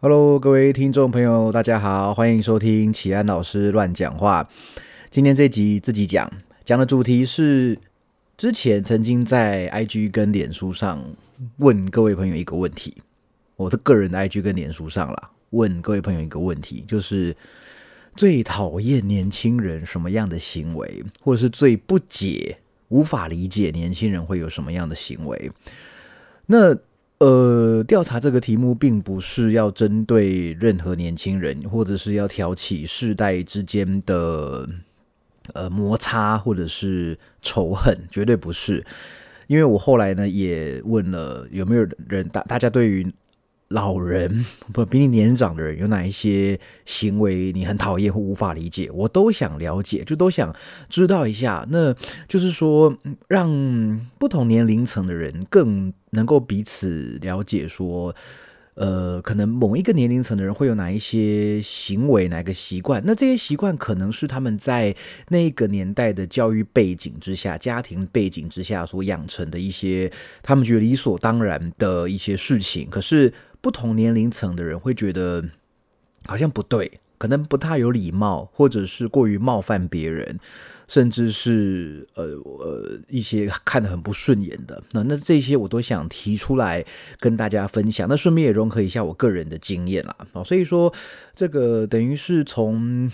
[0.00, 4.48] Hello，各位听众朋友，大家好，欢迎收听启安老师乱讲话。
[5.10, 6.30] 今天这集自己讲，
[6.64, 7.76] 讲的主题是
[8.36, 11.04] 之前曾经在 IG 跟脸书上
[11.56, 13.02] 问各位朋友一个问题，
[13.56, 17.36] 我的个人的 IG 跟脸书上啦，问各位朋友一个问题，就是
[18.14, 22.56] 最讨厌年轻人什么样的行为，或者是最不解、
[22.90, 25.50] 无法理解年轻人会有什么样的行为？
[26.46, 26.72] 那
[27.18, 34.68] 呃，调查这个题目并不是要针对任何年轻人，或者是要挑起世代之间的
[35.52, 38.84] 呃摩擦或者是仇恨，绝对不是。
[39.48, 43.06] 因为我后来呢也问了有没有人大大家对于。
[43.68, 48.90] 老人 不比你年长的人有哪一些行为你很讨厌或无法理解？
[48.90, 50.54] 我都想了解，就都想
[50.88, 51.66] 知道一下。
[51.70, 51.94] 那
[52.26, 52.96] 就是说，
[53.28, 57.68] 让不同年龄层的人更能够彼此了解。
[57.68, 58.14] 说，
[58.72, 63.02] 呃，可能某一个年龄层的人会有哪一些行为、哪个习惯？
[63.04, 64.96] 那这些习惯可能是他们在
[65.28, 70.10] 那个年代的教育背景之下、家庭背景之下所养成的一些
[70.42, 72.88] 他们觉得理所当然的一些事情。
[72.88, 73.30] 可是。
[73.60, 75.44] 不同年龄层的人会觉得
[76.26, 80.38] 好像不对，可能不太有礼貌，或者是过于冒犯别人，
[80.86, 84.82] 甚至是呃呃一些看得很不顺眼的。
[84.92, 86.84] 那那这些我都想提出来
[87.18, 88.08] 跟大家分享。
[88.08, 90.16] 那顺便也融合一下我个人的经验啦。
[90.32, 90.92] 哦，所以说
[91.34, 93.10] 这个等于是从。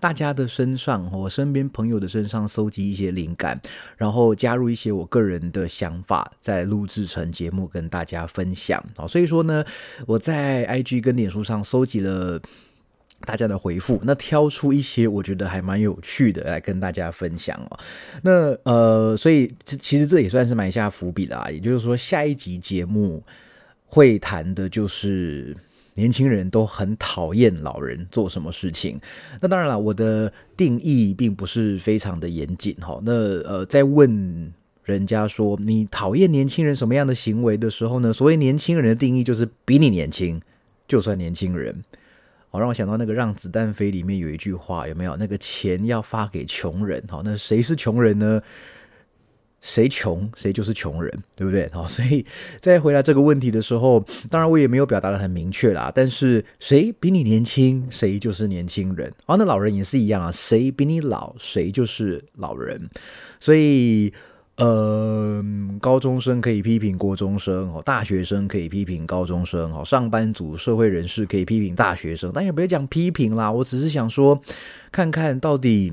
[0.00, 3.60] 大家的身上，我身边朋友的身上搜集一些灵感，
[3.96, 8.80] 然后加入一些我个人的想法，再录制成节目跟大家分享。
[8.96, 9.64] 好，所以说呢，
[10.06, 12.40] 我在 IG 跟脸书上搜集了
[13.22, 17.78] 大家的回复，那挑出一些我觉得还蛮有趣的来跟大家分享哦。
[18.22, 23.20] 那呃，所以其实这也算是埋下伏笔啦，也就是说，下一集节目
[23.86, 25.56] 会谈的就是。
[25.98, 29.00] 年轻人都很讨厌老人做什么事情，
[29.40, 33.00] 那当然了，我的定义并不是非常的严谨哈。
[33.04, 34.52] 那呃，在问
[34.84, 38.12] 人家说你讨厌年轻人什么样的行为的时候呢？
[38.12, 40.40] 所谓年轻人的定义就是比你年轻
[40.86, 41.82] 就算年轻人。
[42.50, 45.16] 好，让我想到那个《让子弹飞》里面有一句话，有没有？
[45.16, 48.40] 那个钱要发给穷人，好，那谁是穷人呢？
[49.60, 51.68] 谁穷谁就是穷人，对不对？
[51.72, 52.24] 好，所以
[52.60, 53.98] 在回答这个问题的时候，
[54.30, 55.90] 当然我也没有表达的很明确啦。
[55.92, 59.12] 但是谁比你年轻，谁就是年轻人。
[59.26, 62.88] 啊，那老人也是一样啊，谁比你老，谁就是老人。
[63.40, 64.12] 所以，
[64.58, 65.44] 呃，
[65.80, 72.30] 高中生可以批评国中生，哦，大学生可以批评高中生，哦，上班族、社会人士可以批评大学生。
[72.32, 74.40] 但也不要讲批评啦，我只是想说，
[74.92, 75.92] 看看到底。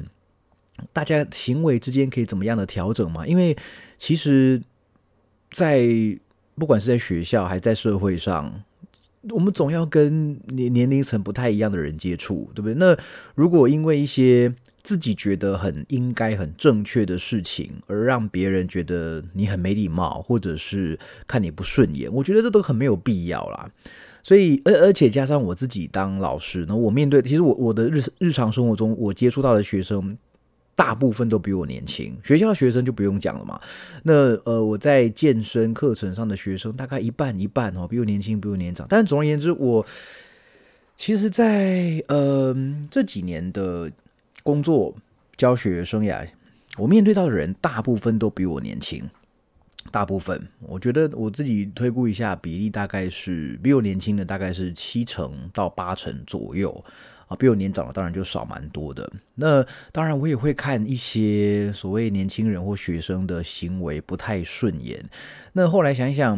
[0.92, 3.26] 大家行为之间可以怎么样的调整嘛？
[3.26, 3.56] 因为
[3.98, 4.62] 其实，
[5.52, 5.88] 在
[6.56, 8.64] 不管是在学校还是在社会上，
[9.30, 12.74] 我们总要跟年年龄层不太一样的人接触，对不对？
[12.76, 12.98] 那
[13.36, 14.54] 如果因为一些
[14.84, 23.72] 自己觉得很应该、很正确的事情，而让别人觉得你很没礼貌，或者是看你不顺眼，我觉得这都很没有必要啦。
[24.24, 30.18] 所以，而而且加上我自己当老师，那我面对其实我我的日日常生活中，我接触到的学生。
[30.76, 33.60] 大部分都比我年轻，学校的学生就不用讲了嘛。
[34.04, 38.86] 那呃，我在健身课程上的学生大概一半一半哦，比我年轻，比我年长。
[38.90, 39.86] 但总而言之，我
[40.98, 42.56] 其实，在呃
[42.92, 43.90] 这几年的
[44.44, 44.94] 工作
[45.38, 46.28] 教学生涯，
[46.78, 49.02] 我面对到的人大部分都比我年轻。
[49.92, 56.84] 大部分，我觉得我自己推估一下比例，大概是比我年轻的大概是七成到八成左右。
[57.28, 59.12] 啊，比我年长的当然就少蛮多的。
[59.34, 65.04] 那当然，我也会看一些所谓年轻人或学生的行为不太顺眼。
[65.54, 66.38] 那后来想一想，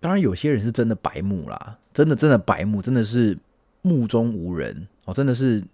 [0.00, 3.38] 当然有些人是真的白目啦，真的真的白目，真的是
[3.80, 5.64] 目中无人哦，真的是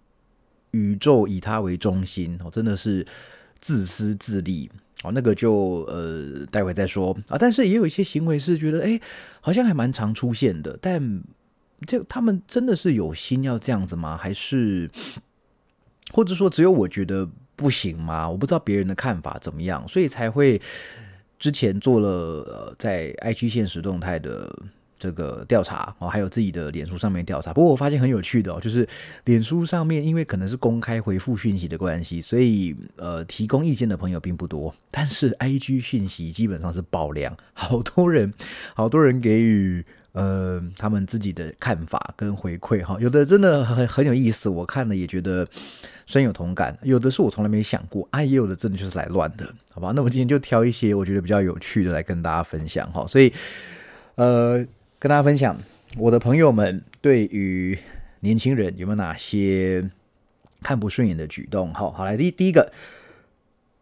[0.70, 3.04] 宇宙以他为中心哦，真的是
[3.60, 4.70] 自私自利
[5.02, 5.10] 哦。
[5.12, 7.36] 那个就呃，待会再说啊。
[7.36, 9.00] 但是也有一些行为是觉得，哎，
[9.40, 11.22] 好像还蛮常出现的，但。
[11.86, 14.16] 这他们真的是有心要这样子吗？
[14.16, 14.90] 还是
[16.12, 18.28] 或者说只有我觉得不行吗？
[18.28, 20.60] 我不知道别人的看法怎么样，所以才会
[21.38, 24.54] 之前做了呃在 IG 现实动态的
[24.98, 27.52] 这个调查哦，还有自己的脸书上面调查。
[27.52, 28.88] 不过我发现很有趣的哦，就是
[29.24, 34.74] 脸书上面因为可能是公开回复讯息的关系，所以呃提供意见的朋友并不多。
[34.90, 38.32] 但是 IG 讯息基本上是爆量，好多人
[38.74, 39.84] 好多人给予。
[40.14, 45.44] 呃，他们自己的看法跟回馈哈，有的真的很很有意思，我看了也觉得
[46.06, 49.92] 深有同感；有的是我从来没想过，啊，也有的真的就是来乱的，好吧？
[49.92, 53.04] 那我今天就挑一些我觉得比较有趣的来跟大家分享哈。
[53.08, 53.32] 所以，
[54.14, 54.64] 呃，
[55.00, 55.58] 跟大家分享
[55.98, 57.76] 我的朋友们对于
[58.20, 59.90] 年轻人有没有哪些
[60.62, 61.74] 看不顺眼的举动？
[61.74, 62.72] 好好来，第第一个，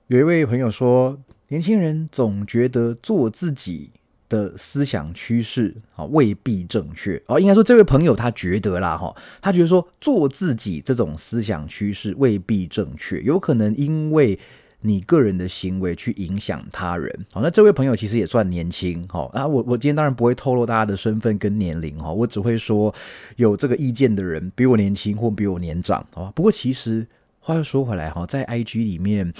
[0.06, 3.90] 有一位朋友说，年轻人总觉得做自己。
[4.32, 14.38] 的思想趋势啊未必正确哦，应该说这位朋友他觉得啦哈，他觉得说做自己这种思想趋势未必正确，有可能因为
[14.80, 17.26] 你个人的行为去影响他人。
[17.30, 22.92] 好，那这位朋友其实也算年轻哈啊，我我今天当然不会透露大家的身份跟年龄哈，我只会说
[23.36, 26.04] 有这个意见的人比我年轻或比我年长。
[26.34, 27.06] 不过其实
[27.40, 29.30] 话又说回来哈，在 IG 里面。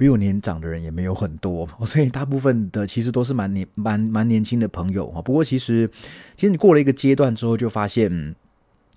[0.00, 5.20] 比我年长的人也没有很多，所以大部分的其实都是蛮年蛮蛮年轻的朋友哈。
[5.20, 5.86] 不过其实，
[6.36, 8.34] 其实你过了一个阶段之后，就发现，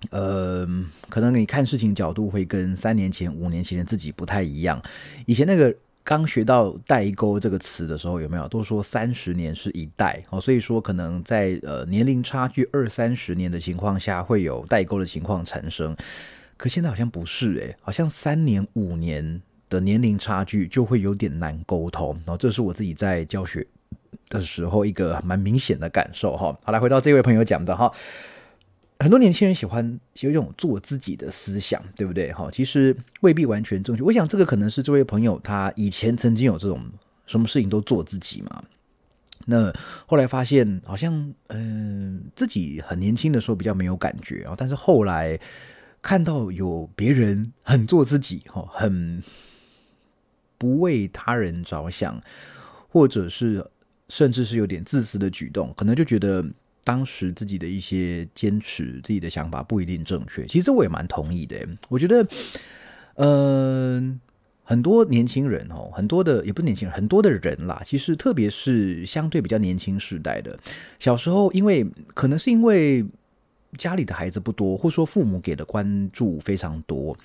[0.08, 0.66] 呃，
[1.10, 4.82] 可能你看事情角度会跟三年前、五年前的自己不太一样。
[5.26, 10.40] 以前那个刚学到代沟这个词的时候，有没有都说三十年是一代哦？
[10.40, 15.94] 所以说可能在呃年龄差距二三十年的情况下，会有代沟的情况产生。
[16.56, 19.42] 可现在好像不是诶，好像三年五年。
[19.74, 23.66] 的年龄差距就会有点难沟通，然后这是我自己在教学
[24.28, 26.56] 的时候一个蛮明显的感受哈。
[26.62, 27.92] 好，来回到这位朋友讲的哈，
[29.00, 32.32] 很多年轻人喜欢有一种做自己的思想，对不对？
[32.32, 34.02] 哈，其实未必完全正确。
[34.04, 36.80] 我想这个可能是这位朋友他以前曾经有这种
[37.26, 38.62] 什么事情都做自己嘛，
[39.46, 39.72] 那
[40.06, 45.38] 后来发现好像嗯自己很年轻的时候比较没有感觉啊，但是后来
[46.00, 49.20] 看到有别人很做自己哈，很。
[50.58, 52.20] 不为他人着想，
[52.88, 53.64] 或者是
[54.08, 56.44] 甚至是有点自私的举动，可能就觉得
[56.84, 60.46] 当时自己的一些坚持、自己的想法不一定正确。
[60.46, 61.56] 其实我也蛮同意的。
[61.88, 62.26] 我觉得，
[63.14, 64.20] 嗯，
[64.62, 70.58] 很多年轻人哦，很多的也不是年轻人，很多的人啦，其实特别是相对比较年轻时代的，
[70.98, 73.04] 小时候因为可能是因为
[73.76, 77.16] 家里的孩子不多，或者说父母给的关注非常多。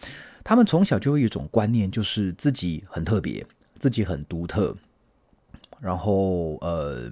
[0.44, 3.46] 他们从小就有一种观念，就是自己很特别，
[3.78, 4.76] 自己很独特，
[5.80, 7.12] 然后呃，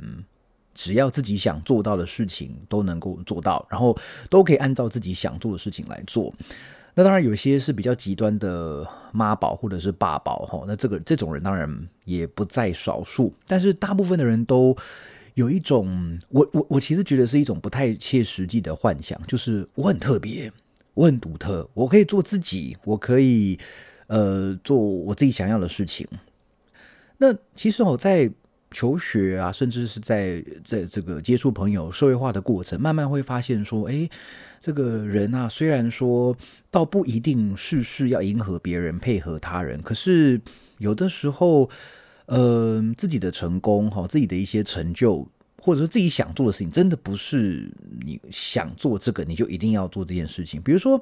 [0.74, 3.98] 只要自己想做到的事情都能够做到，然后
[4.30, 6.34] 都可以按照自己想做的事情来做。
[6.96, 14.76] 那当然有些是比较极端的妈宝或者是爸宝哈，那这个这种人当然也不在少数，但是大部分的人都
[15.36, 20.52] 有一种，我我我其实觉得是一种不太切实际的幻想，就是我很特别。
[20.98, 23.60] 我很独特，我可以做自己，我可以
[24.08, 26.08] 呃做我自己想要的事情。
[27.20, 28.28] 那其实我在
[28.72, 34.10] 求学啊，甚至是在在这个接触朋友、社会化的过程，慢慢会发现说，哎，
[34.60, 36.36] 这个人啊，虽然说
[36.72, 40.42] 倒不一定事事要迎合别人、配合他人，可是
[40.80, 41.70] 有的时候，
[42.26, 45.28] 呃，自己的成功哈，自己的一些成就。
[45.60, 47.70] 或者说自己想做的事情，真的不是
[48.06, 50.62] 你想做这个，你就一定要做这件事情。
[50.62, 50.98] 比如说，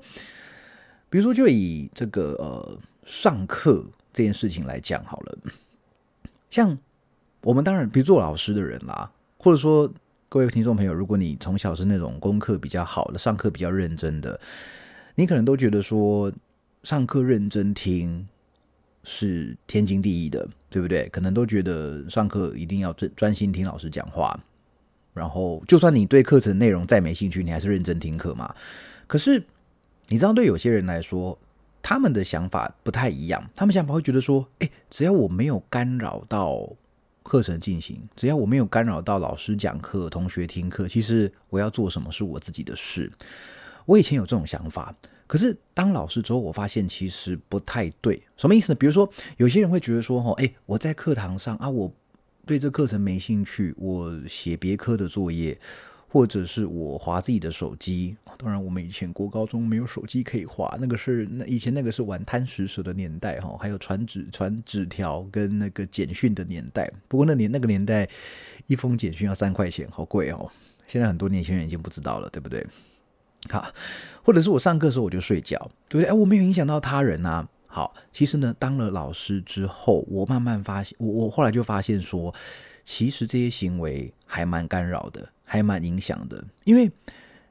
[1.10, 5.38] 比如说，就以这个呃上课这件事情来讲好了。
[6.50, 6.78] 像
[7.42, 9.92] 我们当然，比如做老师的人啦，或者说
[10.30, 14.40] 各位听众朋友，如果你从小是那种功课比较好的，上课比较认真的，
[15.16, 16.32] 你可能都觉得说
[16.84, 18.28] 上课认真听
[19.06, 20.46] 是天经地义的。
[20.68, 21.08] 对不对？
[21.08, 24.38] 可能都觉得上课一定要专专心听老师讲话，
[25.14, 28.54] 然后就算你对课程内容再没兴趣，你还是认真听课嘛。
[29.08, 29.42] 可是
[30.10, 31.40] 你知道，对有些人来说，
[31.82, 33.42] 他们的想法不太一样。
[33.56, 36.70] 他们想法会觉得说：，哎，只要我没有干扰到
[37.24, 43.10] 课程进行，只要我没有干扰到老师讲课、同学听课，其实我要做什么是我自己的事。
[43.86, 44.94] 我以前有这种想法。
[45.28, 48.22] 可是当老师之后，我发现其实不太对。
[48.38, 48.76] 什么意思呢？
[48.80, 51.92] 比如说，有些人会觉得说：“哈，哎，我在课堂上啊，我
[52.46, 55.58] 对这课程没兴趣，我写别科的作业，
[56.08, 58.16] 或者是我划自己的手机。
[58.38, 66.92] 当然，我们以前国高中没有手机可以划，那个是那以前那个是玩贪食蛇的年代哈，还有传纸传纸条跟那个简讯的年代。
[67.08, 68.08] 不过那年那个年代，
[68.68, 70.52] 一封简讯要三块钱，好贵哦。
[70.86, 72.64] 现在很多年轻人已经不知道了，对不对？
[73.50, 73.66] 好，
[74.26, 75.56] 或者是我上课的时候我就睡觉，
[75.88, 76.10] 对不对？
[76.10, 77.48] 哎，我没有影响到他人啊。
[77.68, 82.34] 好，其实呢，当了老师之后，我慢慢发现，我我后来就发现说，
[82.84, 86.44] 其实这些行为还蛮干扰的，还蛮影响的。
[86.64, 86.92] 因为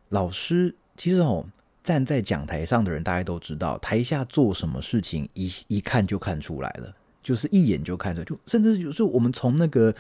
[0.09, 1.47] 老师其实哦，
[1.85, 9.95] 站在讲台上的人，大家都知道，台下做什么事情，一一看就看出来了，就是一眼就看出来，就甚至有时候我们从那个。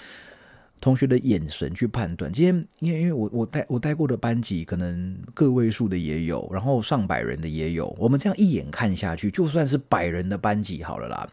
[0.84, 7.88] 同学的眼神去判断，今天因为因为我我带我带过的班级可能个位数的也有，然后上百人的也有。
[7.98, 11.26] 我们这样一眼看下去，就算是百人的班级好了啦，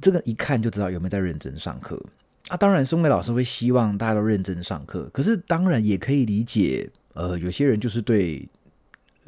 [0.00, 2.02] 这个一看就知道有没有在认真上课。
[2.48, 8.48] 啊，当然，身为老师会希望大家都认真上课，可是当然也可以理解，呃，有些人就是对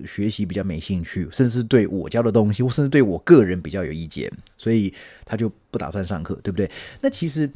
[0.06, 4.90] 学习比较没兴趣，甚至对我教的东西，或甚至对我个人比较有意见，所以
[5.26, 6.70] 他就不打算上课，对不对？
[7.02, 7.50] 那其实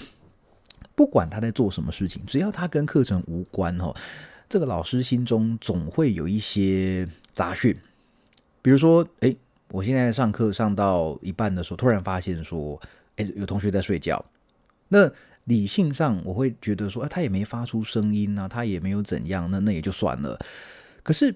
[0.95, 3.95] 不管他在做什么事情，只要他跟课程无关哦，
[4.49, 7.77] 这个老师心中总会有一些杂讯，
[8.61, 9.35] 比如说，哎，
[9.69, 12.81] 我现在上课上到一半的时候，突然发现说，
[13.17, 14.25] 哎，有同学在睡觉，
[14.89, 15.11] 那。
[15.47, 20.39] 理性上，我会觉得说，啊，他也没发出声音啊，他也没有怎样，那那也就算了。
[21.03, 21.35] 可是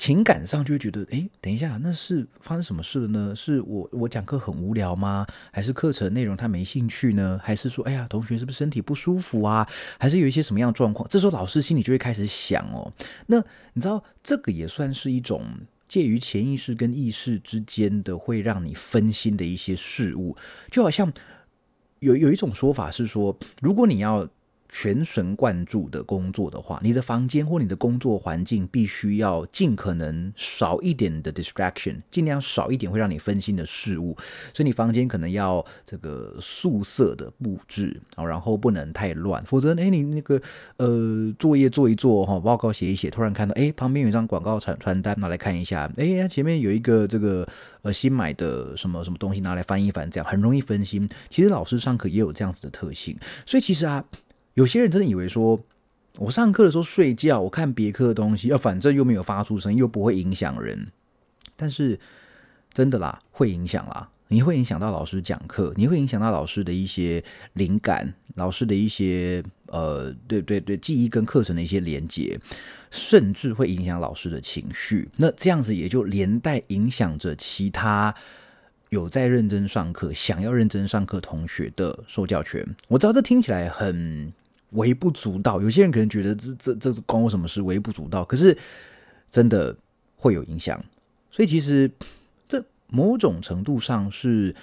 [0.00, 3.36] 情感上就会觉得，哎，等一下，那是发生什么事了呢？
[3.36, 5.26] 是我我讲课很无聊吗？
[5.52, 7.38] 还是课程内容他没兴趣呢？
[7.42, 9.68] 还是说，哎呀，同学是不是身体不舒服啊？
[9.98, 11.06] 还是有一些什么样状况？
[11.10, 12.90] 这时候老师心里就会开始想哦，
[13.26, 15.44] 那你知道，这个也算是一种
[15.86, 20.34] 介于潜意识跟意识之间的，会让你分心的一些事物，
[20.70, 21.12] 就好像。
[21.98, 24.26] 有有一种说法是说，如果你要。
[24.72, 34.16] 全神贯注的工作的话，你的房间或你的工作环境必须要尽可能少一点的 distraction，尽量少一点会让你分心的事物。
[34.54, 40.40] 所以你房间可能要这个素色的布置啊，然后不能太乱，否则哎，你那个
[40.76, 47.44] 呃作业做一做哈，报告写一写，突然看到哎旁边有一张广告传传单，拿来看一下，哎前面有一个这个
[47.82, 51.08] 呃新买的什么什么东西拿来翻一翻，这样很容易分心。
[51.28, 54.04] 其实老师上课也有这样子的特性，所以其实啊。
[54.54, 55.58] 有些人真的以为说，
[56.18, 60.86] 我上课的时候睡觉，我看别科的东西，要反正又没有发出声音，又不会影响人。
[61.56, 61.98] 但是
[62.72, 72.38] 真的啦，会影响啦，你会影响到老师讲课，你会影响到老师的一些灵感，老师的一些呃，对对对，记忆跟课程的一些连接，
[72.90, 75.08] 甚至会影响老师的情绪。
[75.16, 78.12] 那这样子也就连带影响着其他
[78.88, 82.66] 有在认真上课、想要认真上课同学的受教权。
[82.88, 84.32] 我知道这听起来很。
[84.70, 87.62] 微不足道，有些人可能觉得这这这关我什么事？
[87.62, 88.56] 微不足道，可是
[89.30, 89.76] 真的
[90.16, 90.82] 会有影响。
[91.30, 91.90] 所以其实
[92.48, 94.54] 这某种程度上是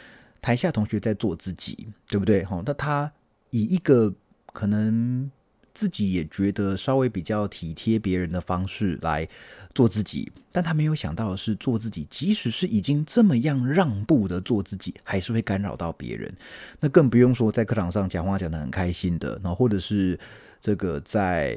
[0.42, 2.44] 台下同学在做自己，对不对？
[2.44, 3.12] 哈，那他
[3.50, 4.14] 以一个
[4.54, 5.30] 可能。
[5.78, 9.30] 自己也觉得稍微比较体贴别人的方式来
[9.76, 16.34] 做自己，但他没有想到的是，做自己，即使是已经这么样让步的做自己，还是会干扰到别人。
[16.80, 20.20] 那更不用说在课堂上讲话讲的很开心的，然后或者是
[20.60, 21.56] 这个在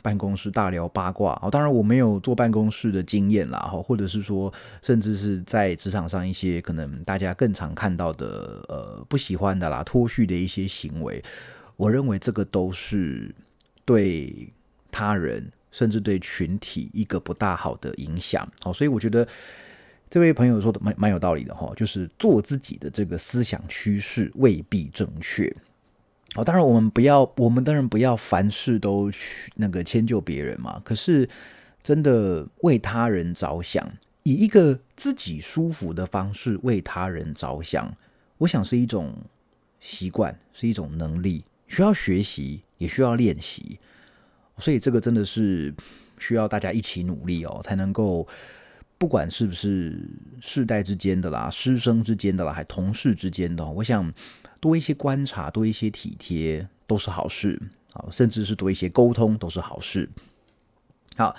[0.00, 1.50] 办公室大聊八卦啊。
[1.50, 4.50] 当然我没有坐办公室的经验啦，或者是说，
[4.80, 11.22] 甚至是在职场上一些可能大家更常看到的呃不喜欢的啦脱序的一些行为，
[11.76, 13.34] 我认为这个都是。
[13.84, 14.52] 对
[14.90, 19.26] 他人，甚至对群体一个不大好的影响，好，所以我觉得
[20.08, 25.54] 这位朋友说的蛮蛮有道理的哈，就是做自己的这个思想趋势未必正确。
[26.34, 30.80] 好，当然我们不要，我们当然不要凡事都去那个迁就别人嘛。
[30.84, 31.28] 可是
[31.82, 33.88] 真的为他人着想，
[34.22, 37.92] 以一个自己舒服的方式为他人着想，
[38.38, 39.12] 我想是一种
[39.80, 42.60] 习惯，是一种能力，需要学习。
[42.80, 43.78] 也需要练习，
[44.56, 45.70] 所以这个真的是
[46.16, 48.26] 需要大家一起努力哦，才能够
[48.96, 50.00] 不管是不是
[50.40, 54.10] 世代之间的啦、师生之间的啦，还同事之间的，我想
[54.60, 57.60] 多一些观察、多一些体贴都是好事
[57.92, 60.08] 啊，甚至是多一些沟通都是好事。
[61.18, 61.36] 好，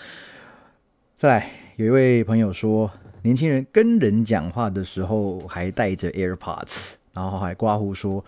[1.17, 2.91] 再来，有一位朋友说，
[3.23, 8.23] 年轻人跟人讲话的时候还带着 AirPods，然后还刮胡说。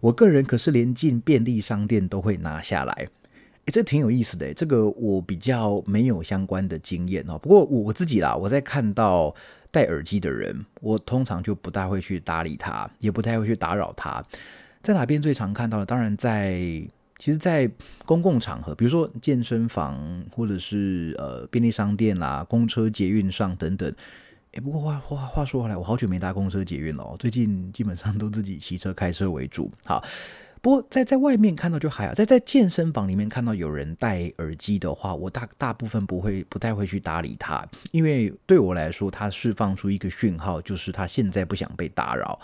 [0.00, 4.52] 我个人可是连进便利商店都会拿下来，诶，这挺有意思的。
[4.54, 7.38] 这个我比较没有相关的经验哦。
[7.38, 9.34] 不过我自己啦，我在看到
[9.70, 14.24] 戴耳机的人，我通常就不大会去搭理他，也不太会去打扰他。
[14.82, 15.84] 在哪边最常看到的？
[15.84, 16.52] 当然在，
[17.18, 17.68] 其实，在
[18.06, 23.92] 公共场合，比如说健身房，或者是呃便利商店啦、公车、捷运上等等。
[24.52, 29.70] 哎，不过话话话说回来，我好久没搭公车捷运了，最近基本上都自己骑车开车为主。
[29.84, 30.02] 好，
[30.62, 42.40] 不过在在外面看到就还好，在在健身房里面看到有人戴耳机的话，我大大部分不会不太会去搭理他，因为对我来说，他释放出一个讯号，就是他现在不想被打扰，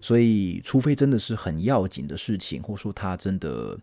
[0.00, 3.76] 所以除非真的是很要紧的事情，或者说他真的。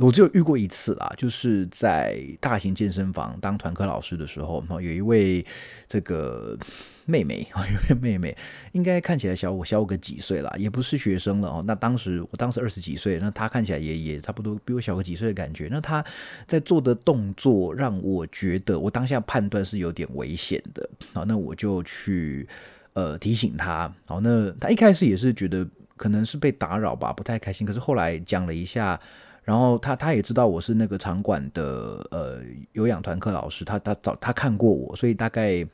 [0.00, 5.44] 我只有遇过一次啦，就是在大型健身房当团课老师的时候，有一位
[5.86, 6.58] 这个
[7.04, 8.34] 妹妹啊， 有位妹妹，
[8.72, 11.62] 应该看起来小我小我个几岁啦，也不是学生了哦。
[11.66, 15.68] 那当时我当时二十几岁，那她看起来也也差不多比我小个几岁的感觉。
[15.70, 16.02] 那她
[16.46, 20.88] 在做的动作让我觉得，我当下判断是有点危险的。
[21.12, 22.48] 好，那我就去
[22.94, 23.92] 呃提醒她。
[24.06, 27.66] 好，那她一开始也是觉得可能是被打扰吧，不太开心。
[27.66, 28.98] 可是后来讲了一下。
[29.42, 32.40] 然后他他也知道我是那个场馆的呃
[32.72, 35.66] 有氧团课老师，他他早他看过我，所以大概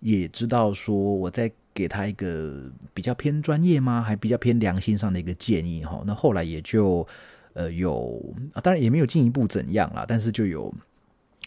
[0.00, 2.62] 也知道说我在给他一个
[2.94, 6.02] 比较偏专业吗，还比较偏良心上的一个建议哈。
[6.06, 7.06] 那后来也就
[7.52, 8.22] 呃有，
[8.62, 10.72] 当然也没有进一步怎样啦，但是就有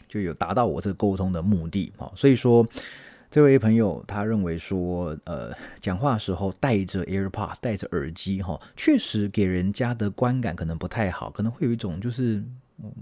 [0.07, 2.11] 就有达到我这个沟通的目的哈。
[2.15, 2.67] 所以说。
[3.33, 12.43] 这位朋友他认为说，呃， 讲话时候戴着 AirPods，戴着耳机，哈，确实给人家的观感可能不太好，可能会有一种就是，
[12.83, 12.93] 嗯，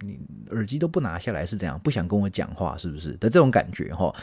[0.00, 0.18] 你
[0.50, 4.14] 耳机都不拿下来是怎样，不想跟我讲话是不是的这种感觉，哈。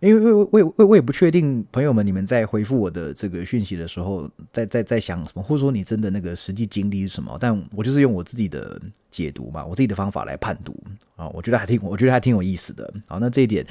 [0.00, 7.38] 因为我我我我也不确定，朋友们你们在回复我的这个讯息的时候，在在在想什么，或者说你真的那个实际经历是什么？
[7.38, 10.74] 但我就是用我自己的解读嘛，我自己的方法来判读
[11.14, 12.92] 啊，我觉得还挺，我觉得还挺有意思的。
[13.06, 13.64] 好，那这一点。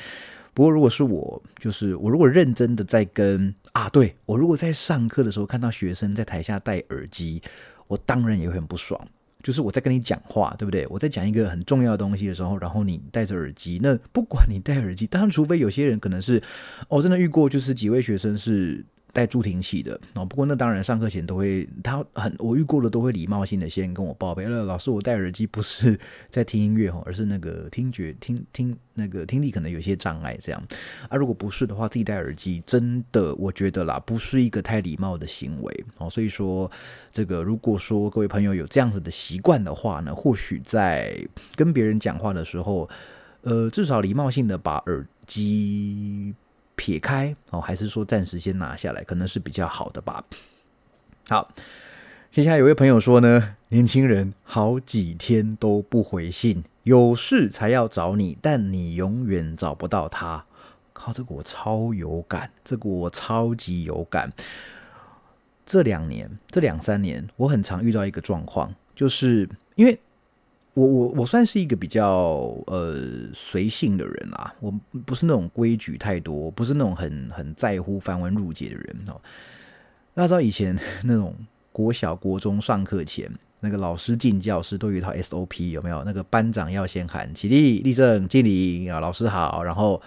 [0.53, 7.41] 不过，如果是我，就是我如果认真的在跟啊，对我如果在上课的时候看到学生在台下戴耳机，
[7.87, 8.99] 我当然也会很不爽。
[9.41, 10.85] 就是我在跟你讲话，对不对？
[10.89, 16.41] 我在讲一个很重要的东西的时候，然后你戴着耳机，那不管你戴耳机，当然除非有些人可能是，
[16.89, 18.85] 哦真的遇过，就是几位学生是。
[19.11, 25.99] 带助听器的哦，不过那当然上课前都会，他很我遇过的都会礼貌性的先跟我报备了，老师我戴耳机不是
[26.29, 30.63] 在听音乐哦，而是那个听觉听听那个听力可能有些障碍这样
[31.09, 36.69] 啊，如果不是的话，自己戴耳机真的我觉得啦，不是一个太礼貌的行为哦，所以说
[37.11, 41.17] 这个如果说各位朋友有这样子的习惯的话呢，或许在
[41.55, 42.87] 跟别人讲话的时候，
[43.41, 46.35] 呃，至少礼貌性的把耳机。
[46.79, 50.23] 撇开哦，还是说暂时先拿下来，可能是比较好的吧。
[51.27, 51.53] 好，
[52.31, 60.45] 接下来有位朋友说呢，年轻人好几天都不回信，有事才要找你，但你永远找不到他。
[60.93, 64.31] 靠，这个我超有感，这个我超级有感。
[65.65, 69.99] 这两年，这两三年，我很常遇到一个状况，就是因为。
[70.79, 72.95] 我我我算是一个比较呃
[73.33, 74.73] 随性的人啦，我
[75.05, 79.19] 不是那种规矩太多，不是那种很很在乎繁文缛节的人哦。
[80.13, 81.35] 大家知道以前 那种
[81.73, 86.01] 国小国中上课前，那个老师进教室都有一套 SOP，有没有？
[86.05, 90.01] 那个班长要先喊起立、立正、敬礼啊，老师好，然后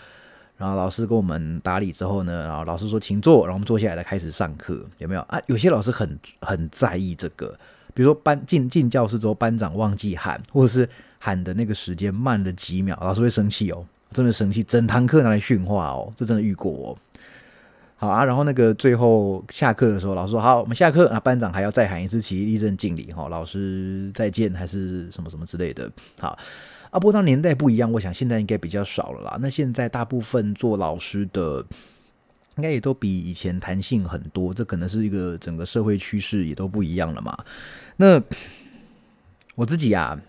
[0.57, 5.39] 然后老师跟我们打理之后呢，然后老师说请坐，然后我们坐下来再开始上课，有没有啊？
[5.49, 7.59] 有些老师很很在意这个。
[7.95, 16.97] 比如说班进进教室之后，班长忘记喊，或者是喊的那个时间慢了几秒，老师会生气哦，真的生气，整堂课拿来训话哦，这真的遇过哦。
[17.97, 25.91] 好啊，然后那个最后下课的时候，老师说好，我们下课啊，班长还要再喊一次起立正敬礼哈，老师再见还是什么什么之类的。
[26.19, 26.37] 好
[26.91, 29.39] 啊，不过当年代不一样，我想现在应该比较少了啦。
[29.41, 31.65] 那现在大部分做老师的。
[32.57, 37.37] 应该也都比以前弹性很多，这可能是一个整个社会趋势也都不一样了嘛。
[37.97, 38.23] 那
[39.55, 40.21] 我自己啊，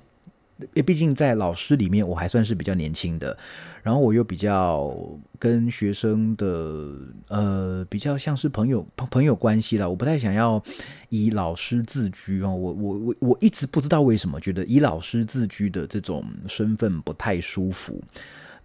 [0.85, 3.37] 毕竟在老师里面我还算是比较年轻的，
[3.81, 4.95] 然后我又比较
[5.37, 6.95] 跟学生的
[7.27, 10.63] 呃比较像是朋友朋友关系了，我不太想要
[11.09, 12.55] 以老师自居哦。
[12.55, 18.01] 我我我我一直不知道为什么觉得以老师自居的这种身份不太舒服。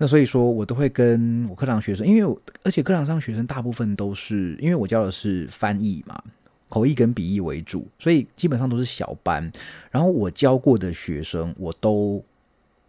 [0.01, 6.23] 那所以说，我都会跟我课堂学生，因为而且课堂上学生大部分都是，因为我教的是翻译嘛，
[6.69, 9.51] 口译跟笔译为主，所以基本上都是小班。
[9.91, 12.25] 然后我教过的学生，我都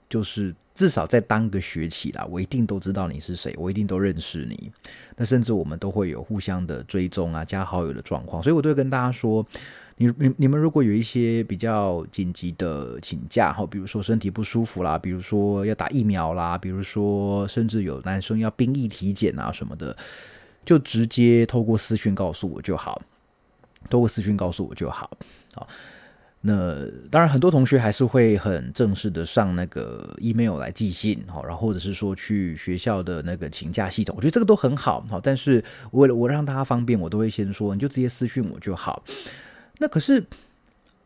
[0.08, 4.72] 就是至少在当个学期啦，我一定都知道你是谁，我一定都认识你。
[5.18, 9.46] 那甚至我们都会有互相的追踪啊，加好友的状况，所以我都会跟大家说。
[10.02, 19.94] 你你你们如果有一些比较紧急的请假哈，比如说身体不舒服啦，比如说要打疫苗啦，比如说甚至有男生要兵役体检啊什么的，
[20.64, 23.02] 就直接透过私讯告诉我就好，
[23.90, 25.12] 透过私讯告诉我就好。
[25.54, 25.68] 好，
[26.40, 39.04] 那当然很多同学还是会很正式的上那个 email 来寄信，好，然后或者是说去学校的那个请假系统，我觉得这个都很好，好，但是为了我让大家方便，我都会先说，你就直接私讯我就好。
[39.80, 40.24] 那可是，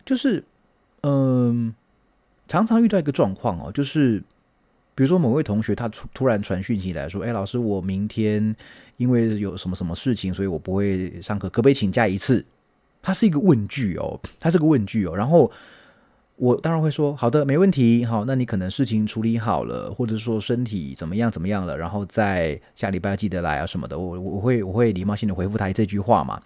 [0.06, 0.44] 就是，
[1.02, 1.74] 嗯，
[2.48, 4.22] 常常遇到一个状况哦，就是，
[4.96, 8.56] 比如说某位同学他突突然传讯息来说，哎，老师，我明天
[8.98, 12.44] 因为有什么什么事情，所以我不会上课，可不可以请假一次？
[13.02, 15.16] 它是一个问句哦，它是个问句哦。
[15.16, 15.52] 然后
[16.38, 18.04] 我当然会说，好的，没问题。
[18.06, 24.00] 好，那你可能事情处理好了，或者说身体怎么样怎么样了，然后在下礼拜记得来啊什么的。
[24.00, 26.42] 我我会我会礼貌性的回复他这句话嘛，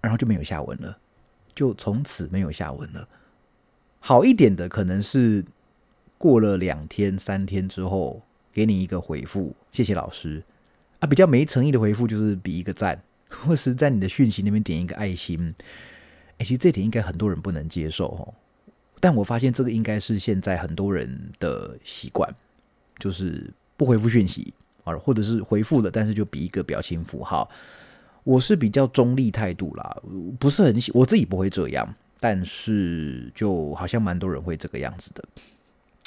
[0.00, 0.98] 然后就没有下文了。
[1.54, 3.08] 就从此没有下文了。
[4.00, 5.44] 好一点的可能是
[6.18, 8.20] 过了两天、三天之后
[8.52, 10.42] 给你一个回复，谢谢老师
[11.00, 11.06] 啊。
[11.06, 15.54] 比较没诚意的回复就是比一个赞，或是在你的讯息那边点一个爱心。
[16.36, 18.34] 哎，其实这点应该很多人不能接受哦。
[19.00, 22.28] 但我发现这个应该是现在很多人的习惯，
[22.98, 27.48] 就是不回复讯息啊，或者是回复了，但是就比一个表情符号。
[28.24, 29.96] 我是比较中立态度啦，
[30.38, 31.86] 不是很喜，我自己不会这样，
[32.18, 35.22] 但是就好像蛮多人会这个样子的。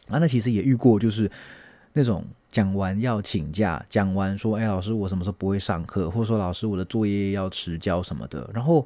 [0.09, 1.29] 啊，那其实也遇过，就是
[1.93, 8.81] 那种讲完要请假，讲完说，哎，老师我什么时候不会上课，或者说老师我的作业要迟交什么的，然后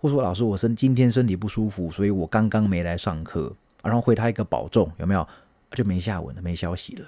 [0.00, 5.28] 或者说老师我身今天身体不舒服，所以我刚刚没来上课，然后回他一个保重，有没有？
[5.72, 7.06] 就没下文了，没消息了，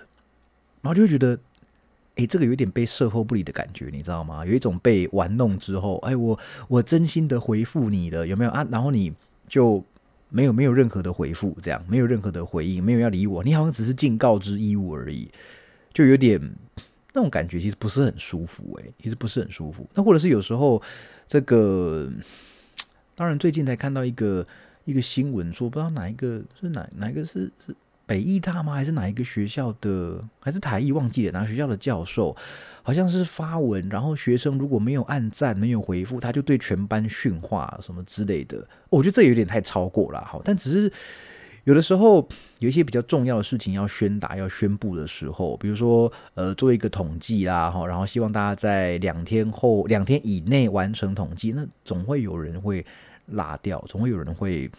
[0.83, 1.38] 然后就会觉得。
[2.16, 4.46] 哎，这个有点被售后不理的感觉，你知道吗？
[4.46, 8.64] 有一种被玩弄之后，哎，我我真心的回复你了，有没有啊？
[8.70, 9.12] 然后你
[9.48, 9.85] 就
[10.29, 15.29] 没有没有任何的回复，这样没有任何的回应，没有要理我，你好像只是尽告知义务而已，
[15.92, 16.40] 就有点
[17.12, 19.85] 那种感觉，其实不是很舒服，哎，其实不是很舒服。
[19.94, 20.81] 那或者是有时候
[21.27, 22.09] 这个，
[23.16, 24.46] 当然最近才看到一个
[24.85, 27.74] 一个新闻，说不知道哪一个是哪哪一个是是。
[28.07, 28.75] 北艺大吗？
[28.75, 30.23] 还是哪一个学校的？
[30.40, 30.93] 还是台艺？
[30.93, 32.37] 忘记了哪个学校的教授？
[32.83, 38.62] 好像是发文，然后学生如果没有按赞、没有回复，他就对全班训话什么之类的。
[38.90, 40.93] 我觉得这有点太超过了，好，但只是
[41.64, 52.85] 有的时候有一些比较重要的事情要宣达、要宣布的时候，比如说呃做一个统计啦，哈，然后希望大家在两天后、两天以内完成统计，那总会有人会
[53.29, 54.71] 拉掉，总会有人会。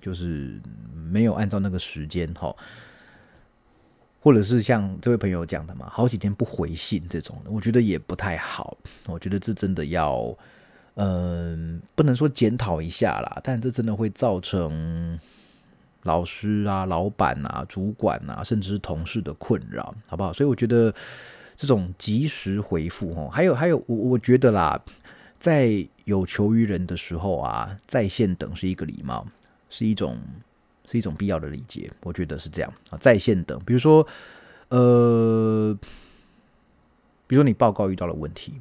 [0.00, 0.60] 就是
[0.94, 2.54] 没有按照那个时间哈，
[4.20, 8.76] 或者是像这位朋友讲的嘛，好几天不回信这种，我觉得也不太好。
[9.06, 10.36] 我觉得这真的要，
[10.94, 15.18] 嗯，不能说检讨一下啦，但这真的会造成
[16.04, 20.32] 老师啊、老板啊、主管啊，甚至是同事的困扰，好不好？
[20.32, 20.94] 所以我觉得
[21.56, 24.80] 这种及时回复哦，还有还有，我我觉得啦，
[25.38, 29.26] 在有求于人的时候啊，在线等是一个礼貌。
[29.70, 30.18] 是一种
[30.84, 32.98] 是一种必要的理解，我觉得是这样啊。
[32.98, 34.06] 在线等，比如说，
[34.68, 35.74] 呃，
[37.26, 38.60] 比如说你报告遇到了问题，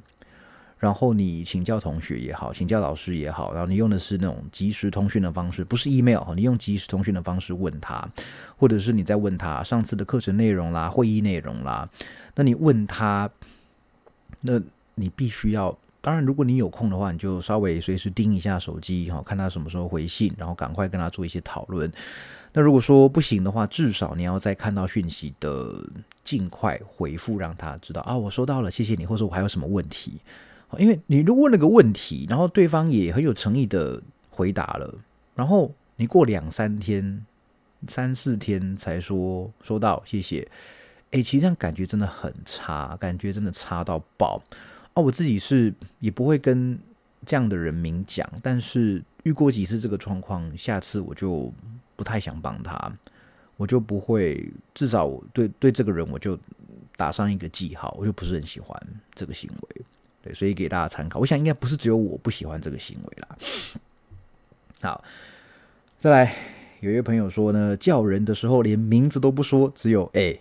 [0.78, 8.08] 然后你请教同学也好，请教老师也好，然后你用的是那种即时通讯的方式，不是 email 你用即时通讯的方式问他，
[8.56, 11.90] 或者是你在问他上次的课程内容啦、会议内容啦，
[12.36, 13.30] 那你问他，
[14.42, 14.62] 那
[14.96, 15.78] 你必须要。
[16.02, 21.92] 当然，如果你有空的话，你就稍微随时盯一下手机，哈，看他什么时候回信，然后赶快跟他做一些讨论。
[22.54, 25.76] 那如果说不行的话，至少你要在看到讯息的
[26.24, 30.20] 尽快回复，让他知道啊，我收到了，谢谢你，或者我还有什么问题。
[30.78, 34.94] 因为你如问了个问题，然后对方也很有诚意的回答了，
[35.36, 37.26] 然后你过两三天、
[37.88, 40.48] 三四天才说收到，谢谢，
[41.12, 44.42] 哎，其实这样感觉真的很差，感觉真的差到爆。
[44.94, 46.78] 啊，我自己是也不会跟
[47.26, 51.54] 这样的人明讲，但是遇过几次这个状况，下次我就
[51.96, 52.92] 不太想帮他，
[53.56, 56.38] 我就不会，至少对对这个人我就
[56.98, 58.82] 打上一个记号，我就不是很喜欢
[59.14, 59.82] 这个行为，
[60.24, 61.20] 对，所以给大家参考。
[61.20, 63.38] 我想应该不是只有我不喜欢这个行为啦。
[64.82, 65.04] 好，
[66.00, 66.36] 再来，
[66.80, 70.38] 有一位朋友说呢，叫人的时候连名字都不说，只有哎。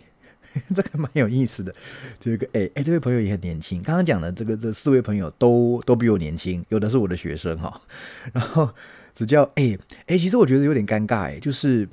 [0.75, 1.75] 这个蛮有意思的，
[2.19, 3.83] 这个哎哎，这位朋友也很年轻。
[3.83, 7.81] 刚刚讲的这个这四位朋友都都比我年轻，有的是我的学生哈。
[8.33, 8.71] 然后
[9.15, 11.89] 只叫哎哎，其实我觉得有点尴尬哎，就是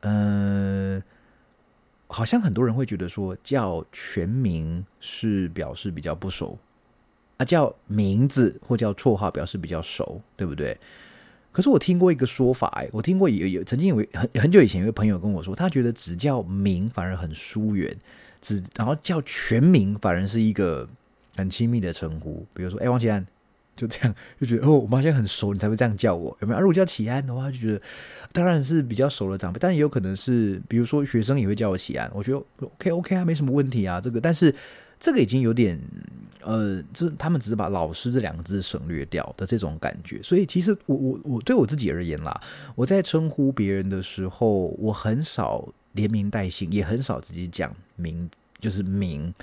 [0.00, 1.02] 嗯，
[2.06, 6.58] 好像很多人会觉得说叫全名是表示比较不熟
[7.38, 10.78] 啊，叫名字或叫绰号表示比较熟，对不对？
[11.52, 17.94] 可是我听过一个说法，哎，我听过有有曾经有很很久以前有个朋友跟我说，他觉得只叫名反而很疏远，
[18.40, 20.88] 只然后叫全名反而是一个
[21.36, 22.46] 很亲密的称呼。
[22.54, 23.26] 比如说，哎，王启安，
[23.76, 26.60] 就这样 就觉得哦，我们好像很熟，你才会这样叫我，有没有？
[26.60, 27.80] 如果叫启安的话，就觉得
[28.32, 34.54] 当然是比较熟的长辈，但也有可能是，比如说学生也会叫我启安，我觉得 OK OK 啊，没什么问题啊，这个，但是。
[35.02, 35.76] 这个已经有点，
[36.44, 40.22] 呃，就是他们只是把“老师”这两个字省略掉的这种感觉。
[40.22, 42.40] 所以，其实我我我对我自己而言啦，
[42.76, 49.34] 我在称呼别人的时候，我很少连名带姓，也很少直接讲名，就是名。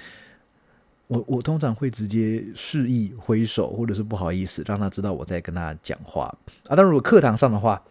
[1.08, 6.34] 我我通常会直接示意挥手，或者是不好意思，让他知道我在跟他讲话
[6.70, 6.74] 啊。
[6.78, 7.84] 但如果课堂上的话，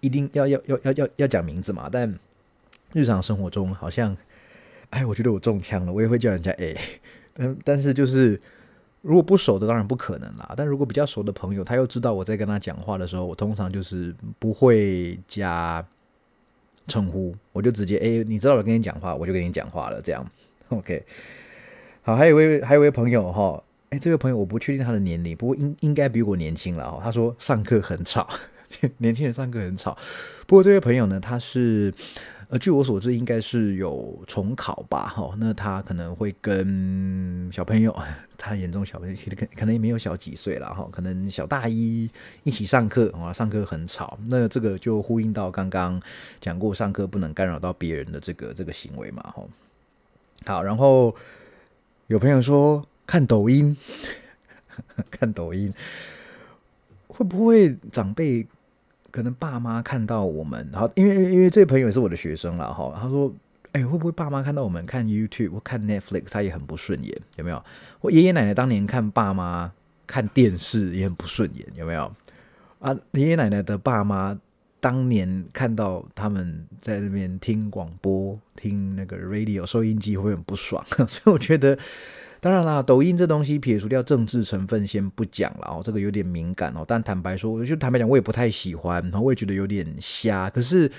[0.00, 1.88] 一定要要要要要要讲名字嘛。
[1.90, 2.18] 但
[2.92, 4.14] 日常生活中好像。
[4.90, 6.74] 哎，我觉得我中枪了，我也会叫人家哎，
[7.34, 8.40] 但但是就是
[9.02, 15.84] 如果不熟的当然不可能啦，但如果比较熟的朋友，他又知道我在跟他讲话的时候，我通常就是不会加
[16.86, 20.26] 称呼，我就直接哎，你知道我跟你讲话，我就跟你讲话了，这样
[20.70, 21.04] OK。
[22.02, 27.00] 好，还有一位还有一位朋友哈，哎，这位朋友我不确定他的年龄，不过应应该比我年轻了哈。
[27.04, 28.26] 他说上课很吵，
[28.96, 29.96] 年轻人上课很吵。
[30.46, 31.92] 不过这位朋友呢，他是。
[32.50, 37.94] 呃，据我所知，应该是有重考吧，哈，那他可能会跟小朋友，
[38.38, 42.08] 他眼中小朋友其实可可能也没有小几岁了，哈，可能小大一
[42.44, 46.00] 一起上课，啊，上课很吵，那这个就呼应到刚刚
[46.40, 49.44] 讲过上课不能干扰到别人的这个这个行为嘛，哈。
[50.46, 51.14] 好，然后
[52.06, 53.76] 有朋友说看抖音，
[55.10, 55.70] 看抖音
[57.08, 58.46] 会不会长辈？
[59.10, 63.32] 可能爸妈看到我们，然后因为因为这位朋友也是我的学生了哈，他说
[63.72, 67.18] ：“哎，会不会爸妈看到我们看 YouTube 或看 Netflix，他也很不顺眼？
[67.36, 67.64] 有没有？
[68.00, 69.72] 我爷爷奶奶当年看爸妈
[70.06, 72.12] 看电视也很不顺眼，有没有？
[72.80, 74.38] 啊，爷爷奶奶的爸妈
[74.80, 81.78] 当年看到他们在那边听广播、听那个 radio 收音机会很不爽， 所以我觉得。”
[82.40, 86.84] 当然啦，抖音这东西撇除掉政治成分先不讲了哦，这个有点敏感哦。
[86.86, 90.48] 但坦白说，我就坦白讲，我也不太喜欢，然后我也觉得有点瞎。
[90.48, 90.90] 可是，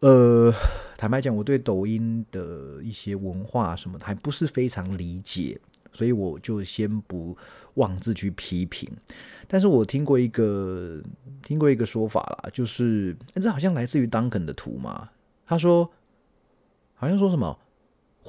[0.00, 0.54] 呃，
[0.96, 5.60] 坦白讲，我对抖音的一些文化什么的还不是非常理解，
[5.92, 7.36] 所以我就先不
[7.74, 8.88] 妄自去批评。
[9.48, 11.02] 但是我听过一个
[11.42, 15.08] 听过一个说法啦，就是这好像来自于 Duncan 的图嘛，
[15.44, 15.90] 他说
[16.94, 17.58] 好像说什么。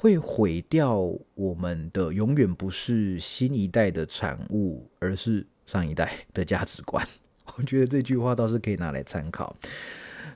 [0.00, 0.98] 会毁掉
[1.34, 7.06] 我们的，永远不是新一代的产物，而是上一代的价值观。
[7.58, 9.54] 我觉得这句话倒是可以拿来参考。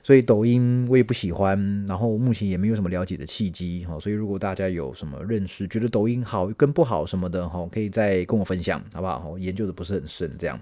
[0.03, 3.99] 所以抖音我也不喜欢，然后目前也没有什么了解的契机哈。
[3.99, 9.29] 所以如果大家有什么认识，觉得抖音好跟不好什么的哈，可以再跟我分享，好不好？
[9.29, 10.61] 我研究的不是很深，这样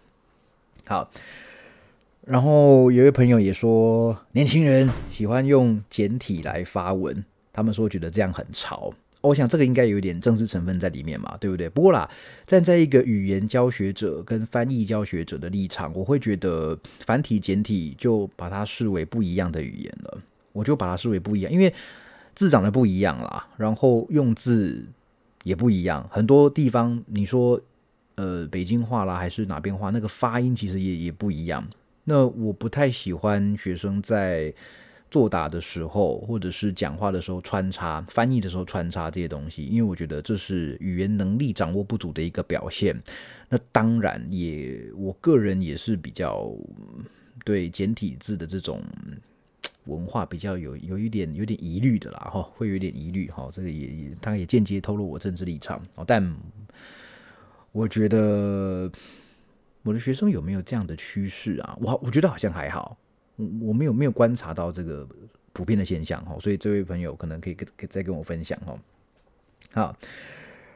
[0.86, 1.12] 好。
[2.26, 7.26] 然后有位朋友也说，年轻人喜欢用简体来发文。
[7.54, 11.70] 他们说觉得这样很潮，我想这个应该有一点政治成分在里面嘛，对不对？
[11.70, 12.10] 不过啦，
[12.48, 20.18] 站在一个语言教学者跟翻译教学者的立场，我会觉得繁体简体就把它视为不一样的语言了，
[20.52, 21.72] 我就把它视为不一样，因为
[22.34, 24.84] 字长得不一样啦，然后用字
[25.44, 27.62] 也不一样，很多地方你说
[28.16, 31.64] 呃北京话啦还是哪边话，那个发音其实也也不一样。
[32.06, 34.52] 那我不太喜欢学生在。
[35.14, 43.00] 作答的时候，或者是讲话的时候穿插翻译的时候穿插这些东西，因为我觉得这是语言能力掌握不足的一个表现。
[43.48, 46.52] 那当然也，我个人也是比较
[47.46, 48.82] 对简体字的这种
[49.86, 53.48] 文化比较有有一点有点疑虑的啦，哈，会有点疑虑哈。
[53.54, 56.04] 这个也也，他也间接透露我政治立场哦。
[56.08, 56.36] 但
[57.72, 58.92] 我觉得
[59.84, 61.78] 我的学生有没有这样的趋势啊？
[61.80, 62.98] 我我觉得好像还好。
[63.36, 65.08] 我我没有没有观察到这个
[65.52, 68.78] 普遍的现象哈，所以这位朋友可能可以跟再跟我分享哈。
[69.72, 69.98] 好，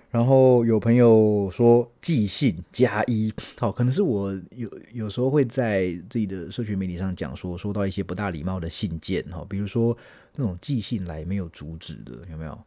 [0.09, 9.95] 然后有朋友说寄信加一，好，可能是我有有时候会在自己的社群媒体上讲说，收到一些不大礼貌的信件哈，比如说
[10.35, 12.57] 那种寄信来没有主旨的有没有？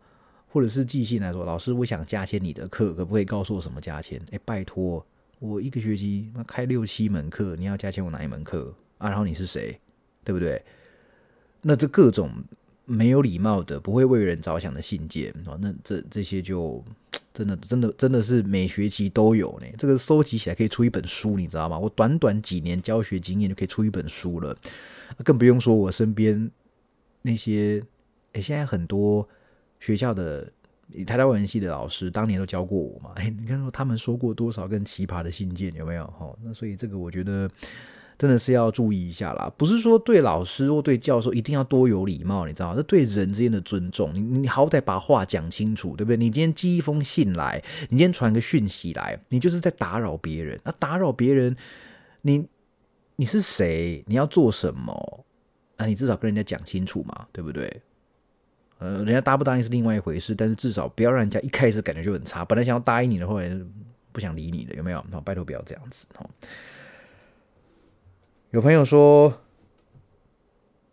[0.53, 4.21] 或者是寄信来说，老师我想加签你的课，可不可以告诉我什么加签？
[4.33, 5.07] 哎，拜托，
[5.39, 8.75] 我一个学期那开六七门课，你要加签我哪一门课？
[9.01, 9.77] 啊，然后你是谁，
[10.23, 10.63] 对不对？
[11.63, 12.31] 那这各种
[12.85, 16.83] 没有礼貌的、不会为人着想的信件啊，那这这些就
[17.35, 19.67] 真的、真的、真的是每学期都有呢。
[19.77, 21.79] 这个收集起来可以出一本书，你知道吗？
[21.79, 24.57] 我短短几年教学经验就可以出一本书了，
[25.25, 26.51] 更不用说我身边
[27.23, 27.83] 那些
[28.33, 29.29] 诶，现在很多
[29.81, 30.51] 学校的
[31.07, 33.13] 台大文系的老师当年都教过我嘛。
[33.17, 36.07] 哎，你看说他们说过多少更奇葩的信件，有没有？
[36.07, 37.51] 哈，那所以这个我觉得。
[38.21, 42.77] 真的是要注意一下啦，不是说对老师或对教授一定要多有礼貌，你知道吗？
[42.77, 46.19] 这对人之间的尊重，你你好歹把话讲清楚，对不对？
[46.19, 50.61] 你今天寄一封信来，你今天传个讯息来，你就是在打扰别人。
[50.63, 51.57] 那打扰别人，
[52.21, 52.47] 你
[53.17, 54.05] 你是谁？
[54.07, 55.25] 你要做什么？
[55.79, 57.81] 啊，你至少跟人家讲清楚嘛，对不对？
[58.81, 62.45] 呃，人家答不答应是另外一回事，但是至少不要让人家一开始感觉就很差。
[62.45, 63.51] 本来想要答应你的，后来
[64.13, 65.03] 不想理你的，有没有？
[65.11, 66.29] 好，拜托不要这样子，好。
[68.53, 69.33] 有朋友说，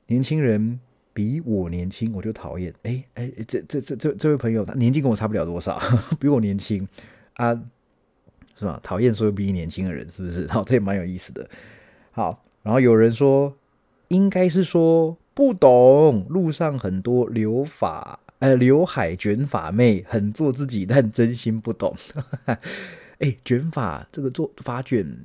[0.05, 0.79] 年轻人
[1.11, 2.71] 比我年轻，我就讨厌。
[2.83, 5.81] 哎哎，这这这这这位朋友，他年纪跟我差不了多少，
[6.21, 6.87] 比我年轻
[7.33, 7.59] 啊，
[8.59, 8.79] 是吧？
[8.83, 10.45] 讨厌所有比你年轻的人，是不是？
[10.47, 11.49] 好， 这也蛮有意思的。
[12.11, 13.57] 好，然后有人说，
[14.09, 21.95] 应该是说不懂，路上很多留发呃刘海卷发妹，很做自己，但真心不懂。
[23.17, 25.17] 哎，卷发这个做发卷。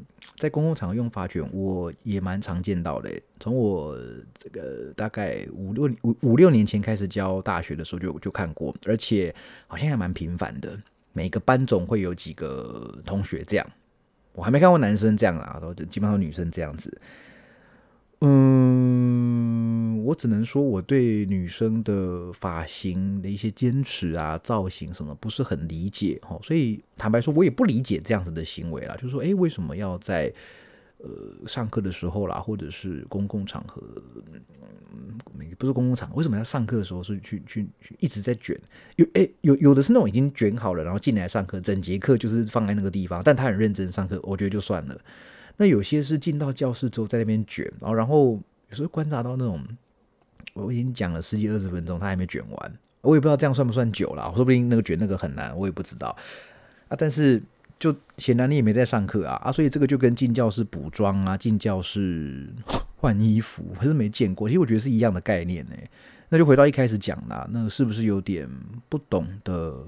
[0.42, 3.08] 在公共场合用发卷，我也蛮常见到的。
[3.38, 3.96] 从我
[4.36, 9.32] 这个大概五六五五六年前开始教大学的时候，就就看过，而且
[9.68, 10.76] 好像还蛮频繁的。
[11.12, 13.64] 每个班总会有几个同学这样，
[14.32, 17.00] 我还没看过男生这样啊，都基本上女生这样子。
[18.22, 19.51] 嗯，
[20.12, 28.94] 我只能说我对女生的发型的一些坚持啊、造型什么不是很理解哈，所以坦白说，我也不理解这样子的行为啦。
[28.96, 30.30] 就是说，哎，为什么要在
[30.98, 31.08] 呃
[31.46, 33.82] 上课的时候啦，或者是公共场合，
[34.92, 35.18] 嗯，
[35.56, 38.54] 不是公共场合，为什么要上课的时候是去去去一直在卷？
[38.96, 45.00] 有哎有有的是那种已经卷好了，然后进来上课，整节课就是放在那个地方，但他很认真上课，我觉得就算了。
[45.56, 49.62] 那有些是进到教室之后在那边卷，然后然后有时候观察到那种，
[50.54, 56.16] 我已经讲了十几二十分钟，他还没卷完，我也不知道这样算不算久了，说不定那个卷那个很难，我也不知道
[56.88, 56.96] 啊。
[56.96, 57.42] 但是
[57.78, 62.48] 就显然你也没在上课啊啊，所以这个就跟进教室补妆啊，进教室
[62.96, 64.48] 换衣服，还是没见过。
[64.48, 65.76] 其实我觉得是一样的概念呢。
[66.28, 68.48] 那就回到一开始讲啦，那是不是有点
[68.88, 69.86] 不懂得？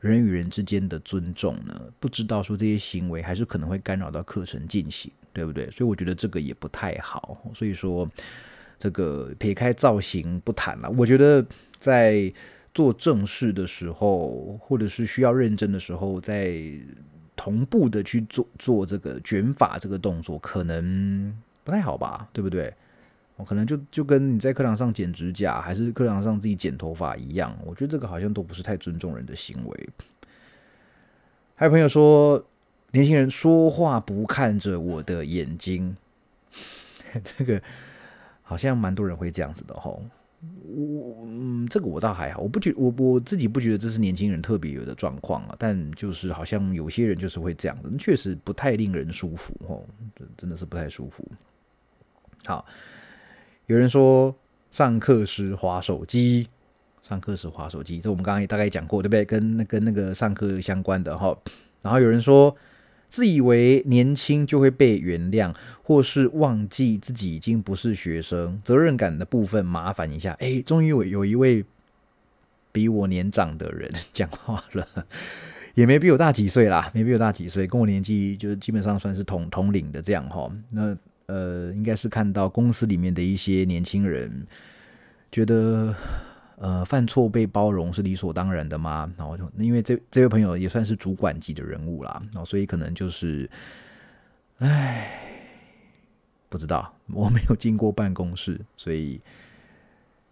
[0.00, 1.80] 人与人之间的尊重呢？
[2.00, 5.70] 不知道说这些行为还是可能会干扰到课程进行，对不对？
[5.70, 7.38] 所以我觉得这个也不太好。
[7.54, 8.10] 所以说，
[8.82, 11.46] 这个撇开造型不谈了，我觉得
[11.78, 12.32] 在
[12.74, 16.60] 做正事的时候，或者是需要认真的时候，在
[17.36, 22.26] 同步的去做做这个卷发这个动作，可能不太好吧？
[22.32, 22.74] 对不对？
[23.36, 29.88] 我可能就就跟你在课堂上剪指甲，还是课堂上自己剪头发一样，我觉得这个好像都不是太尊重人的行为。
[31.54, 32.44] 还有朋友说，
[32.90, 35.96] 年轻人说话不看着我的眼睛，
[37.22, 37.62] 这个
[38.52, 40.02] 好像蛮多人会这样子的吼。
[40.76, 49.86] 我嗯，这个我倒还好，我不觉我我自己不觉得这是年轻人特别有的状况啊，但就是好像有些人就是会这样子，确实不太令人舒服吼，
[50.36, 51.26] 真的是不太舒服。
[52.44, 52.66] 好。
[53.66, 54.34] 有人说
[54.72, 56.48] 上课时划手机，
[57.02, 59.24] 上课时划手机，这我们刚刚也大概讲过，对不对？
[59.24, 61.34] 跟那跟那个上课相关的哈。
[61.80, 62.54] 然后有人说，
[63.12, 70.32] 自以为年轻就会被原谅，或是忘记自己已经不是学生，责任感的部分麻烦一下。
[70.40, 71.62] 哎，终于有有一位
[72.72, 74.88] 比我年长的人讲话了，
[75.76, 80.50] 也没比我大几岁啦，没比我大几岁，跟我年纪就基本上算是同同龄的这样哈。
[80.70, 80.96] 那。
[81.26, 84.44] 呃，应该是看到公司里面的一些年轻人
[85.30, 85.94] 觉得，
[86.62, 89.12] 呃，犯错被包容是理所当然的吗？
[89.18, 93.50] 然后就因为这这位朋友也算是主管级的人物啦，然后所以可能就是，
[94.58, 95.10] 唉，
[96.48, 99.20] 不知道，我没有进过办公室，所以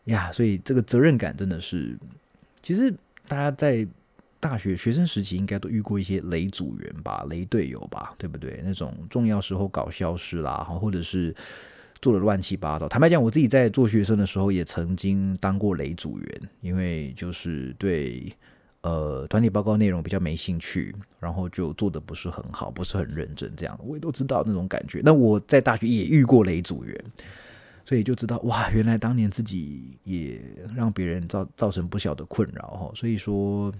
[0.04, 1.98] 呀，所以这个责任感真的是，
[2.62, 2.94] 其实
[3.26, 3.86] 大家在。
[4.42, 8.62] 大学学生时期应该都遇过一些雷组员吧，雷队友吧，对不对？
[8.64, 11.36] 那种重要时候搞消失啦，或者是
[12.00, 12.88] 做的乱七八糟。
[12.88, 18.32] 坦白讲，我自己在做学生的时候也曾经当过雷组员，因为就是对
[18.82, 25.00] 呃团体报告内容比较没兴趣，然后就做的不是很好，不是很认真，这样我也都知道那种感觉。
[25.04, 27.04] 那我在大学也遇过雷组员，
[27.84, 30.40] 所以就知道哇，原来当年自己也
[30.74, 32.90] 让别人造造成不小的困扰哈。
[32.94, 33.72] 所以说。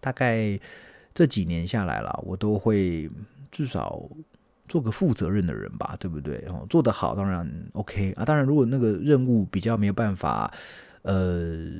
[0.00, 0.60] 大概
[1.14, 3.08] 这几年下来了，我都会
[3.50, 4.06] 至少
[4.74, 6.44] 做个负责任的人吧，对不对？
[6.48, 8.24] 哦，做得好当然 OK 啊。
[8.24, 10.52] 当然，如果那个任务比较没有办法
[11.02, 11.70] 呃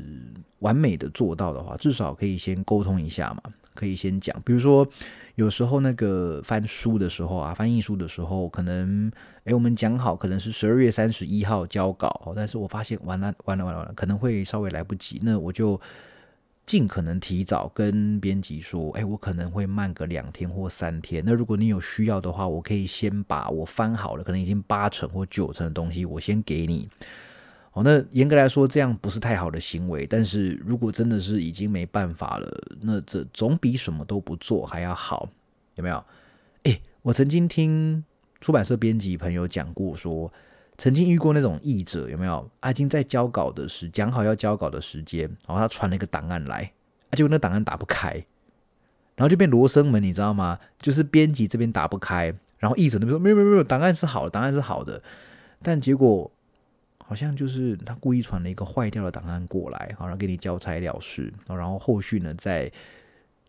[0.60, 3.42] 完美的做到的话，至少可以先沟通一下嘛，
[3.74, 4.40] 可以先讲。
[4.44, 4.86] 比如说，
[5.34, 9.10] 有时候那个翻书的时候啊，翻译书的时候，可能
[9.42, 15.80] 哎，我们讲好可能是十二月三十一号交稿，但是我发现完了完了完了完了，可能会稍微来不及，那我就。
[16.66, 21.22] 尽可能提早跟编辑说，哎，我可能会慢个两天或三天。
[21.26, 26.88] 那如果你有需要的话，我可以先把我翻好了，可能已经八成或九成的东西，我先给你。
[27.72, 30.06] 哦，那严格来说，这样不是太好的行为。
[30.06, 35.28] 但是如果真的是已经没办法了，那这总比什么都不做还要好，
[35.74, 36.04] 有没有？
[36.62, 38.02] 哎，我曾经听
[38.40, 40.32] 出版社编辑朋友讲过说。
[40.76, 42.50] 曾经遇过那种译者，有没有？
[42.60, 46.72] 阿金在交稿的时，讲好要交稿的时间，然后他传了一个档案来，
[47.12, 48.10] 结果那档案打不开，
[49.14, 50.58] 然后就变罗生门，你知道吗？
[50.80, 55.00] 就是编辑这边打不开，然后译者那边说没有没有没有，档案是好的，档案是好的，
[55.62, 56.28] 但结果
[56.98, 62.68] 好像就是他故意传了一个坏掉的档案过来，好，然后给你交差了事，然后后续呢，在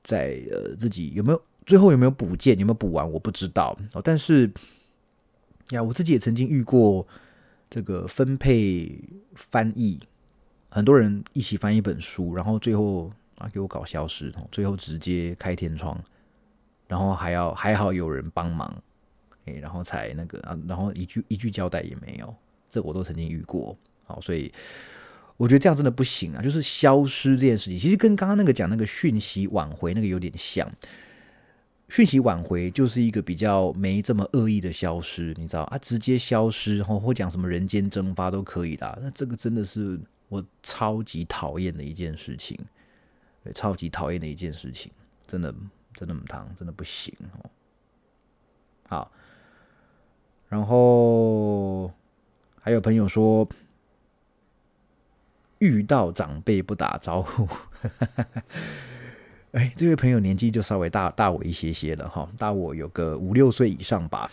[0.04, 4.52] 在呃自己有没有最后有没有补件，有没有补完，我不知道，但是。
[5.72, 7.08] 呀，我自己也曾经遇过
[7.70, 9.00] 这个分配
[9.34, 10.00] 翻译，
[10.70, 16.00] 很多人一起翻一本书，然后最后啊给我搞消失，最后直接开天窗，
[16.88, 18.72] 然后还要还好有人帮忙，
[19.46, 22.34] 哎，然后才那个啊，然后一句一句交代也没有，
[22.70, 24.54] 这我都曾经遇过，好，所以
[25.38, 30.72] 我觉得这样真的不行啊，就是消失这件事情，其实跟刚刚那个讲那个讯息挽回那个有点像。
[31.88, 35.78] 讯息挽回就是一个比较没这么恶意的消失，你知道啊？
[35.78, 38.98] 直接消失，或讲什么人间蒸发都可以啦。
[39.02, 42.58] 那这个真的是我超级讨厌的一件事情，
[43.44, 44.92] 对，超级讨厌的一件事情，
[45.28, 45.54] 真的
[45.94, 47.50] 真的不汤，真的不行哦。
[48.88, 49.12] 好，
[50.50, 51.92] 然后
[52.60, 53.48] 还有朋友说，
[55.60, 57.48] 遇到长辈不打招呼。
[59.56, 64.30] 哎，这位朋友年纪就稍微大大我一些些了哈，大我有个五六岁以上吧。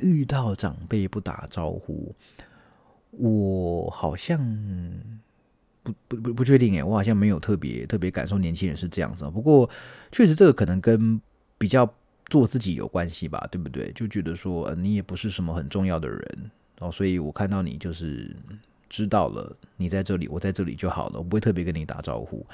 [0.00, 2.12] 遇到长辈不打招呼，
[3.12, 4.40] 我好像
[5.84, 9.24] 不不不不确定哎，我好像没有特别特别感受年轻人是这样子。
[9.30, 9.70] 不过
[10.10, 11.20] 确实这个可能跟
[11.56, 11.88] 比较
[12.26, 13.92] 做自己有关系吧，对不对？
[13.92, 16.50] 就觉得说你也不是什么很重要的人
[16.80, 18.34] 哦，所以我看到你就是
[18.88, 22.44] 知道了你在这里，我在这里就好了，我不会特别跟你打招呼。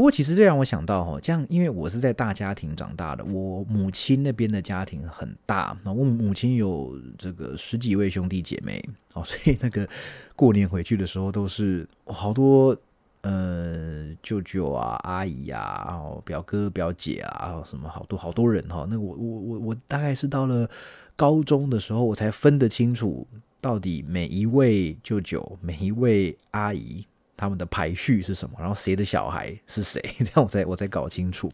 [0.00, 8.82] 不过，其实这让我想到哈，这样，因为我是在大家庭长大的，我母亲那边的家庭很大，那我母亲有这个十几位兄弟姐妹
[9.12, 9.86] 哦， 所以那个
[10.34, 12.74] 过年回去的时候都是好多
[13.20, 18.86] 呃舅舅啊、阿姨啊、哦表哥表姐啊，什么好多好多人哈。
[18.88, 20.66] 那我我我我大概是到了
[21.14, 23.26] 高中的时候，我才分得清楚
[23.60, 27.04] 到底每一位舅舅、每一位阿姨。
[27.40, 28.54] 他们的排序是什么？
[28.60, 29.98] 然后谁的小孩是谁？
[30.18, 31.50] 这样我才我才搞清楚。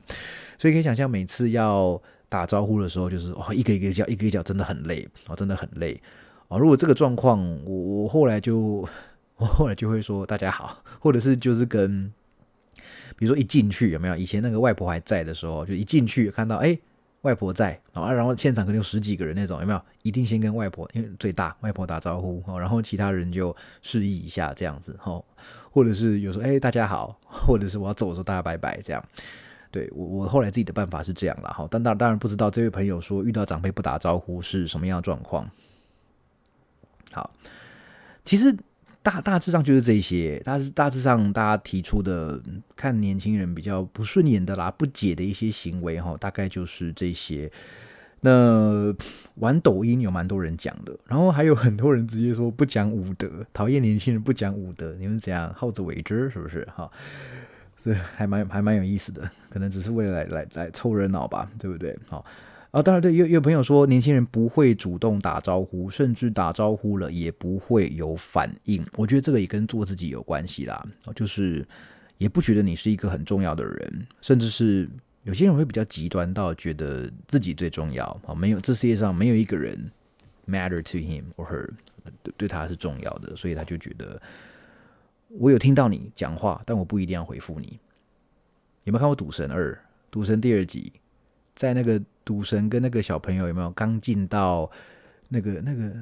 [0.58, 6.00] 所以可以想象，每次要打招呼的时候，就是哦，一个一个叫，一个一个叫，真的很累哦，真的很累
[6.48, 6.58] 哦。
[6.58, 8.84] 如果这个状况，我我后来就
[9.38, 12.12] 我后来就会说大家好， 或者是就是跟，
[13.16, 14.16] 比如说一进去有没有？
[14.16, 16.76] 以前那个外婆还在的时候，就一进去看到哎。
[17.22, 19.82] 外婆在啊，然后现场可能有十几个人那种，有没有？
[20.04, 25.20] 一定先跟外婆，因为最大，外婆打招呼，然后其他人就示意一下这样子哈，
[25.76, 29.04] 或者是有时候哎大家好，或者是我要走的时候大家拜拜这样。
[29.70, 35.46] 对我我后来自己的办法是这样了哈，但当当然不知道这位朋友说遇到长辈不打招呼是什么样的状况。
[37.12, 37.30] 好，
[38.24, 38.56] 其实。
[39.02, 42.42] 大大致上就是这些，大致大致上大家提出的
[42.74, 47.48] 看年轻人比较不顺眼的啦、不解的一些行为哈，大概就是这些。
[48.26, 48.92] 那
[49.36, 56.66] 玩抖音有蛮多人讲的，然后还有很多人直接说不讲武德，讨厌年轻人不讲武德，你们怎样好自为之是不是？
[56.74, 56.90] 哈，
[57.84, 61.96] 这还蛮还蛮有意思的，可能只是为了来来来凑热闹吧，对不对？
[62.08, 62.24] 好。
[62.72, 68.84] 啊，当然对，有有朋友说年轻人不会主动打招呼，甚至打招呼了也不会有反应。
[68.96, 71.66] 我觉得这个也跟做自己有关系啦，就是
[72.18, 74.86] 也不觉得你是一个很重要的人，甚至是
[75.26, 79.90] 有些人会比较极端到觉得自己最重要啊，没有这世界上没有一个人
[80.46, 81.68] matter to him or her，
[82.36, 84.20] 对他是重要的，所以他就觉得
[85.28, 87.78] 我有听到你讲话，但我不一定要回复你。
[88.84, 89.72] 有没有看过《赌神二》？
[90.10, 90.92] 《赌神》第二集，
[91.54, 92.00] 在那个。
[92.26, 94.68] 赌神跟那个小朋友有没有刚进到
[95.28, 95.94] 那个那个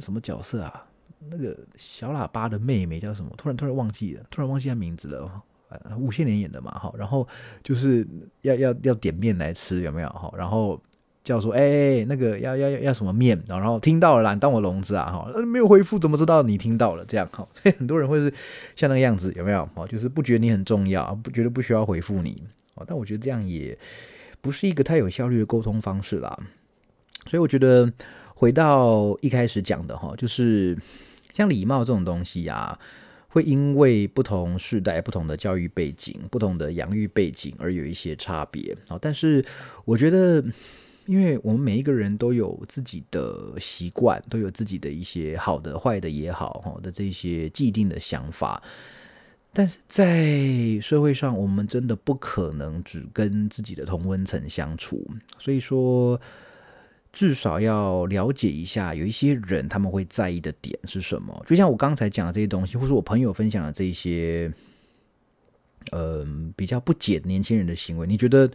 [0.00, 0.86] 什么角色啊？
[1.28, 3.34] 那个小喇叭的妹妹叫什么？
[3.36, 5.42] 突然突然忘记了，突然忘记她名字了。
[5.68, 6.92] 呃，无限连演的嘛，哈。
[6.96, 7.26] 然后
[7.62, 8.06] 就是
[8.42, 10.08] 要要要点面来吃，有没有？
[10.08, 10.32] 哈。
[10.36, 10.80] 然后
[11.22, 13.42] 叫说，哎，那个要要要要什么面？
[13.48, 15.10] 然后听到了，啦当我聋子啊？
[15.10, 17.04] 哈，没有回复，怎么知道你听到了？
[17.04, 17.46] 这样哈。
[17.54, 18.32] 所以很多人会是
[18.76, 19.68] 像那个样子，有没有？
[19.74, 22.42] 哦，就是不觉得你很重要，不觉得不需要回复你。
[22.74, 23.76] 哦，但我觉得这样也。
[24.40, 26.38] 不是一个太有效率的沟通方式啦，
[27.26, 27.90] 所以我觉得
[28.34, 30.76] 回到一开始讲的哈，就是
[31.32, 32.78] 像礼貌这种东西啊，
[33.34, 38.96] 会因为不同世代、不同的教育背景、不同的养育背景而有一些差别啊。
[39.02, 39.44] 但是
[39.84, 40.40] 我觉得，
[41.06, 48.62] 因为我们每一个人都有自己的习惯，都有自己的一些好的、坏的也好哈的这些既定的想法。
[49.52, 55.04] 但是在社会上，我们真的不可能只跟自己的同温层相处，
[55.40, 56.20] 所以说
[57.14, 61.42] 至少要了解一下，有一些人他们会在意的点是什么。
[61.46, 64.52] 就像我刚才讲的这些东西，或是我朋友分享的这些，
[65.92, 68.50] 嗯，比较不解年轻人的行为，你觉得？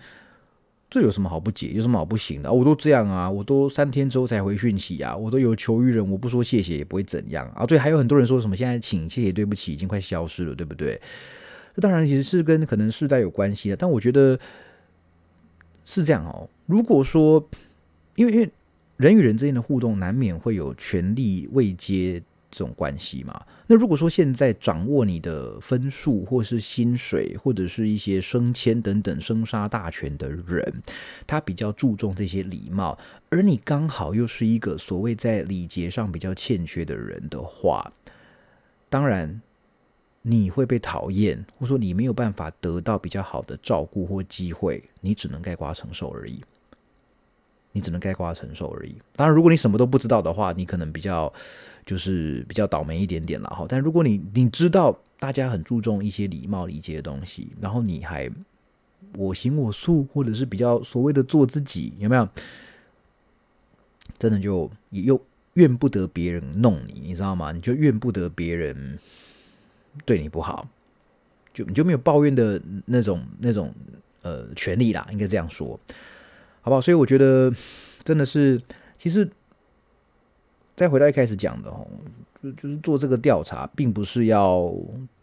[0.91, 1.67] 这有什么好不解？
[1.67, 2.51] 有什么好不行的？
[2.51, 7.63] 我都这样啊，我都三天之后才回讯息啊，我都有求于人，我不说谢谢也不会怎样啊。
[7.63, 10.99] 对，还有很多人说什么现在请谢谢对不起已经快消失了，对不对？
[11.75, 14.39] 这当然其实是跟可能世代有关系的，但我觉得
[15.85, 16.49] 是这样哦。
[16.65, 17.47] 如果说
[18.19, 18.51] 因为因为
[18.97, 22.21] 人与人之间的互动难免会有权力未接。
[22.51, 30.81] 这种关系嘛，那如果说现在掌握你的分数，或是薪水，或者是一些升迁等等生杀大权的人，
[31.27, 32.97] 他比较注重这些礼貌，
[33.29, 37.93] 而你刚好又是一个所谓在礼节上比较欠缺的人的话，
[38.89, 39.39] 当然
[40.23, 46.41] 你会被讨厌，或说你没有办法得到比较好的照顾或机会，你只能盖瓜承受而已。
[47.71, 48.95] 你只能盖瓜承受而已。
[49.15, 51.31] 当然，如果你什么都不知道的话，你可能比较
[51.85, 53.65] 就是比较倒霉一点点了哈。
[53.69, 58.29] 但如果你你知道大家很注重一些礼貌礼节的东西，然后你还
[59.15, 62.27] 我行我素，或者是比较所谓的做自己，有没有？
[64.17, 65.19] 真的就又
[65.53, 67.51] 怨不得别人弄你，你知道吗？
[67.51, 68.99] 你就怨不得别人
[70.05, 70.67] 对你不好，
[71.53, 73.73] 就你就没有抱怨的那种那种
[74.21, 75.79] 呃权利啦，应该这样说。
[76.61, 76.81] 好不好？
[76.81, 77.51] 所以我觉得
[78.03, 78.61] 真的是，
[78.97, 79.29] 其实
[80.75, 81.85] 再回到一开始讲的哦，
[82.41, 84.73] 就就是做这个调查，并不是要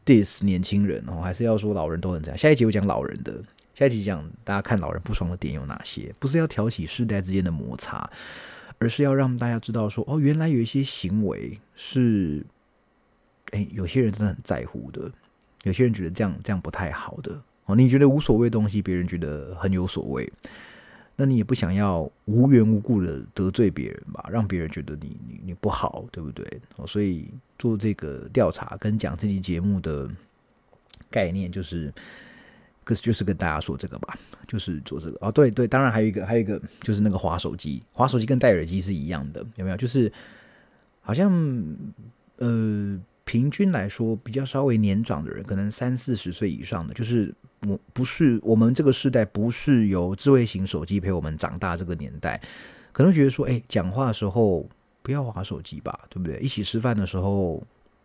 [0.05, 2.37] diss 年轻人哦，还是要说老人都很这样。
[2.37, 3.43] 下一集我讲老人的，
[3.75, 8.09] 下一集讲大家看老人不爽的点有哪些，不是要挑起世代之间的摩擦，
[8.79, 12.45] 而是要让大家知道说，哦，原来有一些行为是，
[13.53, 15.11] 哎，有些人真的很在乎的，
[15.65, 20.31] 有些人觉得这样这样不太好的哦，你觉得无所谓东西，别人觉得很有所谓。
[21.17, 26.47] 那你也不想要无缘无故的得罪别人吧，让别人觉得你你你不好，对不对？
[26.77, 30.09] 哦，所以做这个调查跟讲这期节目的
[31.11, 31.93] 概念就是，
[32.85, 39.77] 可是就是跟大家说这个吧，就是做这个哦，对对，当然还有一个还有一个就是那个滑手机，滑手机跟戴耳机是一样的，有没有？
[39.77, 40.13] 就是
[41.01, 41.33] 好像
[42.37, 43.01] 呃。
[43.29, 47.35] 平均来说，比较稍微年长的人，可能三四十岁以上的，就是
[47.67, 52.41] 我不是我们这个时代，不是由智慧型手机陪我们长大这个年代，
[52.93, 54.69] 可能觉得说，哎，讲话的时候
[55.03, 56.39] 不要划手机吧，对不对？
[56.41, 57.63] 一起吃饭的时候，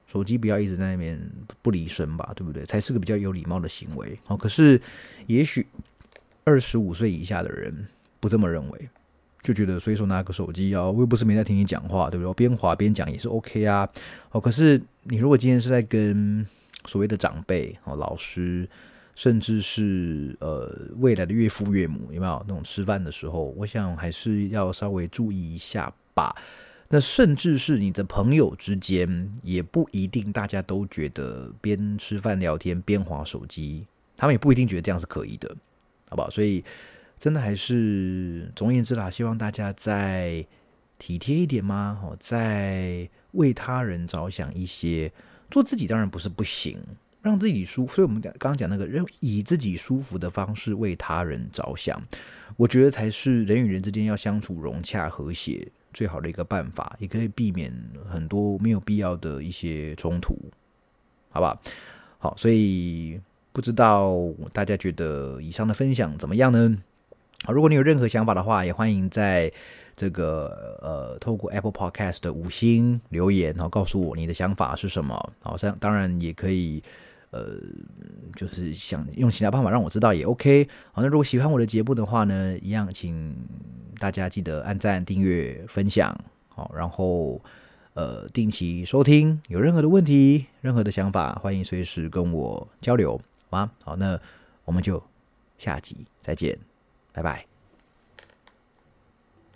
[0.07, 1.20] 手机不要一直在那边
[1.62, 2.66] 不离身吧，对不对？
[2.66, 4.18] 才是个比较有礼貌的行为。
[4.26, 4.82] 好，可是
[5.28, 5.66] 也许
[6.43, 7.88] 二十五岁以下的人
[8.20, 8.89] 不这么认为。
[9.43, 12.32] 就觉得随手拿个手机啊，我又不是没在听你讲话，对不对？
[12.36, 13.89] 边滑边讲也是 OK 啊。
[14.30, 16.45] 哦，可是你如果今天是在跟
[16.86, 18.70] 所谓的长辈、哦老师，
[19.22, 23.54] 甚至是呃未来的岳父岳母，有没有那种吃饭的时候？
[23.56, 26.36] 我想还是要稍微注意一下吧。
[26.90, 33.86] 那甚至是你的朋友之间，也不一定大家都觉得边吃饭聊天边划手机，
[34.18, 35.56] 他们也不一定觉得这样是可以的，
[36.10, 36.30] 好不好？
[36.30, 36.64] 所以。
[37.20, 40.44] 真的还是，总而言之啦，希望大家再
[40.98, 42.00] 体贴一点吗？
[42.02, 45.12] 哦，再为他人着想一些，
[45.52, 46.80] 做自己当然不是不行，
[47.22, 47.96] 让自己舒服。
[47.96, 48.88] 所以我们讲刚刚讲那个，
[49.20, 52.02] 以自己舒服的方式为他人着想，
[52.58, 57.74] 我觉得才是人与人之间要相处融洽和谐最好的一个办法，也可以避免
[58.10, 60.36] 很多没有必要的一些冲突，
[61.30, 61.46] 好不
[62.18, 62.36] 好？
[62.38, 63.20] 所以
[63.52, 64.16] 不知道
[64.54, 66.78] 大家觉得以上的分享怎么样呢？
[67.48, 69.52] 如果你有任何想法的话，也欢迎在
[69.96, 75.34] 这个呃，透过 Apple Podcast 的五星留言，然后告诉我你的想法是什么。
[75.42, 76.84] 好，像当然也可以，
[77.32, 77.58] 呃，
[78.36, 80.68] 就是想用其他办法让我知道也 OK。
[80.92, 83.36] 好，那如果喜欢我的节目的话呢，一样请
[84.00, 86.16] 大家记得按赞、订阅、分享。
[86.50, 87.42] 好，然后
[87.94, 89.42] 呃，定期收听。
[89.48, 93.20] 有任何的问题、任何的想法，欢迎随时跟我交流，
[93.50, 93.72] 好吗？
[93.84, 94.20] 好，那
[94.66, 95.02] 我们就
[95.58, 96.58] 下集再见。
[97.14, 97.51] 拜拜。